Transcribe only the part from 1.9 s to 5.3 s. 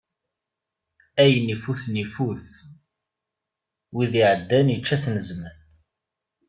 ifut, wid iɛeddan yeǧǧa-ten